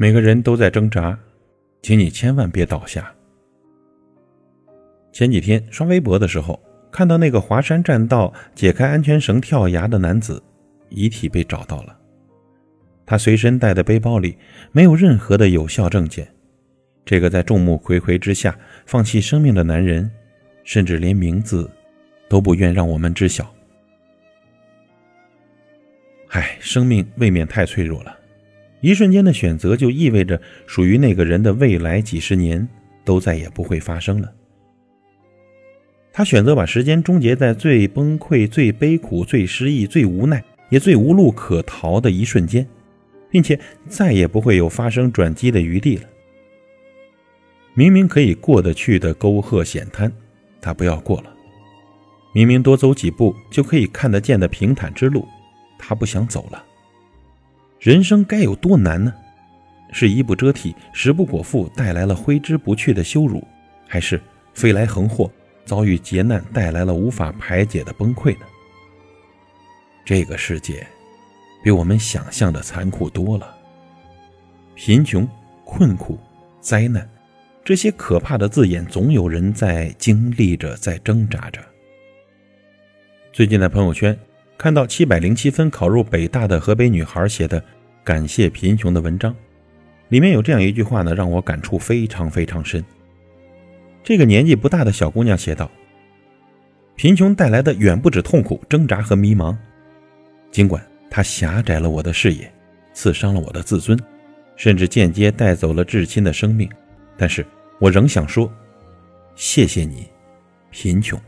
[0.00, 1.18] 每个人都在挣扎，
[1.82, 3.14] 请你千万别倒下。
[5.12, 6.58] 前几天刷微博的时候，
[6.90, 10.42] 看到那个华山栈道解开安全绳跳崖的男子
[10.88, 11.94] 遗体被找到了，
[13.04, 14.38] 他随身带的背包里
[14.72, 16.26] 没有任何的有效证件。
[17.04, 20.10] 这个在众目睽睽之下放弃生命的男人，
[20.64, 21.70] 甚至连名字
[22.26, 23.54] 都不愿让我们知晓。
[26.28, 28.16] 唉，生命未免太脆弱了。
[28.80, 32.66] 一瞬间的选择，就意味着属于那个人的未来几十年
[33.04, 34.32] 都再也不会发生了。
[36.12, 42.66] 他选择把时间终结在最崩溃、最悲苦、最失意、最无奈，也最无路可逃的一瞬间，
[43.30, 46.04] 并且再也不会有发生转机的余地了。
[47.74, 50.12] 明明可以过得去的沟壑险滩，
[50.60, 51.30] 他不要过了；
[52.34, 55.26] 明明多走几步就可以看得见的平坦之路，
[55.78, 56.64] 他不想走了。
[57.80, 59.12] 人生该有多难呢？
[59.90, 63.42] 是衣不遮体、食不果腹带来了挥之不去的羞辱，
[63.88, 64.20] 还是
[64.52, 65.28] 飞来横祸、
[65.64, 68.44] 遭遇劫难带来了无法排解的崩溃呢？
[70.04, 70.86] 这个世界
[71.64, 73.56] 比我们想象的残酷多了。
[74.74, 75.26] 贫穷、
[75.64, 76.18] 困苦、
[76.60, 77.08] 灾难，
[77.64, 81.60] 这些可怕的字眼，总有人在经历着，在挣扎着。
[83.32, 84.16] 最近在朋友圈。
[84.60, 87.64] 看到七百零七分考入北大的河北女孩写的
[88.04, 89.34] “感谢贫穷”的文章，
[90.10, 92.84] 里面有这样一句话呢，让我感触非常非常深。
[94.04, 95.70] 这个年纪不大的小姑娘写道
[96.94, 99.56] ：“贫穷带来的远不止痛苦、挣扎和迷茫，
[100.50, 102.52] 尽管它狭窄了我的视野，
[102.92, 103.98] 刺伤了我的自尊，
[104.56, 106.68] 甚至间接带走了至亲的生命，
[107.16, 107.46] 但是
[107.78, 108.52] 我仍想说，
[109.34, 110.06] 谢谢你，
[110.70, 111.18] 贫穷。”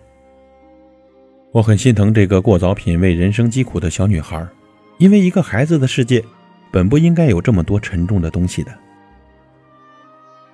[1.53, 4.43] 我很心疼这个过早品味人生疾苦的小女孩，
[4.97, 6.25] 因为一个孩子的世界，
[6.71, 8.73] 本不应该有这么多沉重的东西的。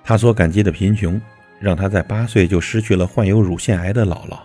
[0.03, 1.19] 她所感激的贫穷，
[1.57, 4.39] 让她在八岁就失去了患有乳腺癌的姥姥，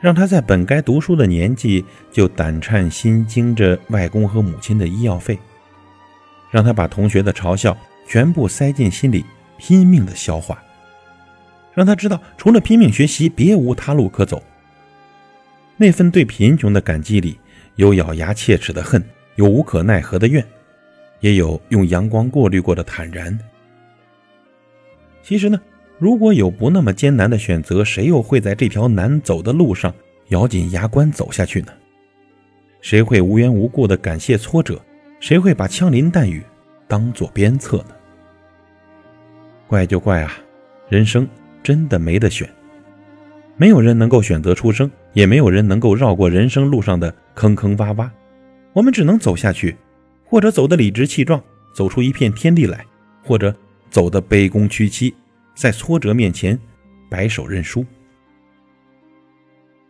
[0.00, 5.36] 让她在本该读书的年纪就胆颤心惊着外公和母亲的医药费，
[6.52, 9.24] 让她把同学的嘲笑全部塞进心里，
[9.58, 10.62] 拼命的消化，
[11.74, 14.40] 让她知道除了拼命学习，别无他路可走。
[15.80, 17.38] 那份对贫穷的感激里，
[17.76, 19.02] 有咬牙切齿的恨，
[19.36, 20.44] 有无可奈何的怨，
[21.20, 23.38] 也有用阳光过滤过的坦然。
[25.22, 25.58] 其实呢，
[25.98, 29.90] 如果有不那么艰难的选择，谁又会在这条难走的路上
[30.28, 31.72] 咬紧牙关走下去呢？
[32.82, 34.78] 谁会无缘无故的感谢挫折？
[35.18, 36.42] 谁会把枪林弹雨
[36.86, 37.94] 当做鞭策呢？
[39.66, 40.30] 怪就怪啊，
[40.90, 41.26] 人生
[41.62, 42.46] 真的没得选。
[43.56, 48.08] 没有人能够选择出生，也没有人能够绕过人生路上的坑坑洼洼，
[48.72, 49.76] 我们只能走下去，
[50.24, 51.42] 或者走得理直气壮，
[51.74, 52.84] 走出一片天地来，
[53.24, 53.54] 或者
[53.90, 55.14] 走得卑躬屈膝，
[55.54, 56.58] 在挫折面前
[57.10, 57.84] 摆手认输。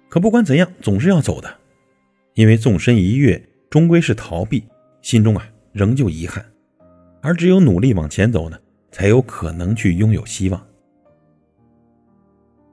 [0.09, 1.55] 可不管怎样，总是要走的，
[2.35, 4.65] 因为纵身一跃，终归是逃避，
[5.03, 6.45] 心中啊仍旧遗憾，
[7.21, 8.59] 而只有努力往前走呢，
[8.91, 10.67] 才有可能去拥有希望。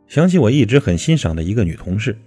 [0.08, 2.18] 想起我一直很欣赏的一个女同事，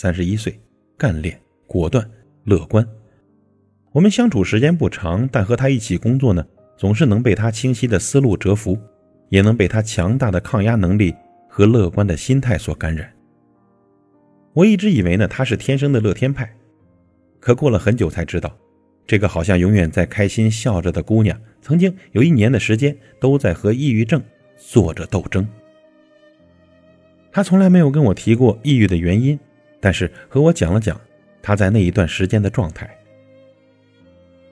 [0.00, 0.56] 三十一岁，
[0.96, 1.36] 干练、
[1.66, 2.08] 果断、
[2.44, 2.86] 乐观。
[3.90, 8.78] 我们相处时间不长，但和他一起工作呢，总是能被他清晰的思路折服，
[9.28, 11.12] 也能被他强大的抗压能力
[11.48, 13.12] 和乐观的心态所感染。
[14.52, 16.48] 我一直以为呢，他是天生的乐天派，
[17.40, 18.56] 可过了很久才知道，
[19.04, 24.22] 这个好像永远在开心笑着的姑娘，曾经有一年的时间都在和抑郁症
[24.56, 25.44] 做着斗争。
[27.32, 29.36] 他从来没有跟我提过抑郁的原因，
[29.80, 31.00] 但是和我讲了讲
[31.42, 32.88] 他在那一段时间的状态。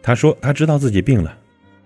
[0.03, 1.37] 他说他知道自己病了，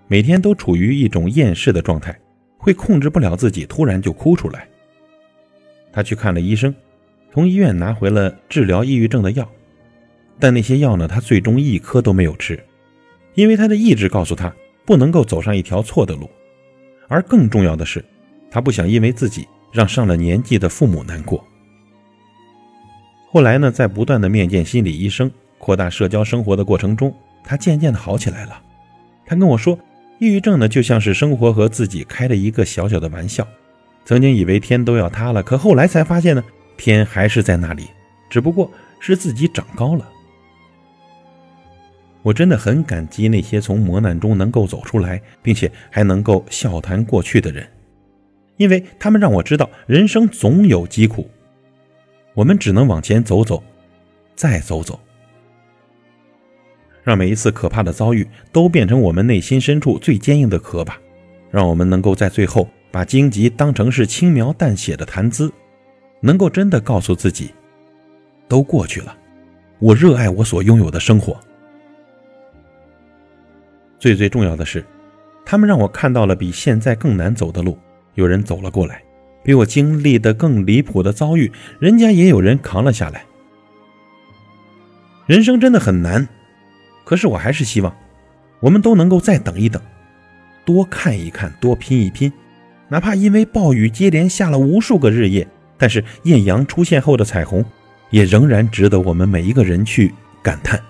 [0.09, 2.19] 每天都处于一种厌世的状态，
[2.59, 4.69] 会控制不了自己，突然就哭出来。
[5.93, 6.75] 他去看了医生，
[7.33, 9.51] 从医院拿回了治疗抑郁症的药，
[10.39, 12.63] 但那些药呢，他最终一颗都没有吃，
[13.35, 14.55] 因为他的意志告诉他
[14.85, 16.29] 不能够走上一条错的路，
[17.09, 18.05] 而更重要的是，
[18.51, 19.47] 他不想因为自己。
[19.73, 21.47] 让上了年纪的父母难过。
[23.33, 28.61] 后来呢，在不断的面见心理医生、扩大社交生活的过程中，他渐渐的好起来了。
[29.25, 29.79] 他跟我说，
[30.19, 33.47] 抑郁症呢，就像是生活和自己开了一个小小的玩笑。
[34.05, 36.43] 曾经以为天都要塌了，可后来才发现呢，
[36.77, 37.85] 天还是在那里，
[38.29, 38.69] 只不过
[38.99, 40.09] 是自己长高了。
[42.23, 47.65] 我真的很感激那些从磨难中能够走出来，并且还能够笑谈过去的人。
[48.57, 51.31] 因为他们让我知道，人生总有疾苦，
[52.35, 53.63] 我们只能往前走走，
[54.35, 54.99] 再走走，
[57.03, 61.01] 让每一次可怕的遭遇都变成我们内心深处最坚硬的壳吧，
[61.51, 65.53] 让我们能够在最后把荆棘当成是轻描淡写的谈资，
[66.21, 67.53] 能够真的告诉自己，
[68.49, 69.17] 都过去了，
[69.79, 71.39] 我热爱我所拥有的生活。
[73.99, 74.85] 最最重要的是，
[75.45, 77.77] 他们让我看到了比现在更难走的路，
[78.15, 79.03] 有人走了过来，
[79.43, 83.25] 比我经历的更离谱的遭遇，人家也有人扛了下来。
[85.27, 86.29] 人生真的很难，
[87.05, 87.95] 可是我还是希望，
[88.61, 89.81] 我们都能够再等一等。
[90.65, 92.33] 多看一看，多拼一拼，
[92.89, 95.47] 哪怕因为暴雨接连下了无数个日夜，
[95.79, 97.65] 但是艳阳出现后的彩虹，
[98.11, 100.81] 也仍然值得我们每一个人去感叹。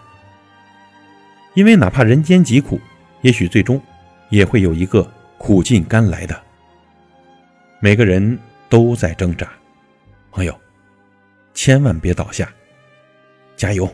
[1.55, 2.81] 因为哪怕人间疾苦，
[3.23, 3.81] 也许最终
[4.29, 5.09] 也会有一个
[5.39, 6.43] 苦尽甘来的。
[7.83, 8.39] 每个人
[8.69, 9.51] 都在挣扎，
[10.31, 10.55] 朋友，
[11.55, 12.53] 千万别倒下，
[13.57, 13.89] 加油！